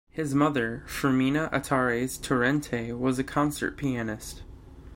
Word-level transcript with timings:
His 0.09 0.33
mother, 0.33 0.81
Fermina 0.87 1.47
Atares 1.51 2.17
Torrente, 2.19 2.91
was 2.97 3.19
a 3.19 3.23
concert 3.23 3.77
pianist. 3.77 4.41